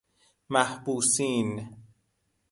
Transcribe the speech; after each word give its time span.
محبوسین 0.49 1.69